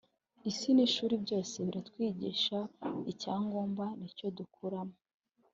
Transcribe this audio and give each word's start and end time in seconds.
isi 0.49 0.69
n’ 0.75 0.79
ishuri 0.87 1.15
byose 1.23 1.55
biratwigisha 1.67 2.57
icyangomba 3.11 3.85
nicyo 3.99 4.27
dukuramo 4.37 4.95